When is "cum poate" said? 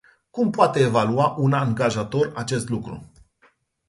0.29-0.79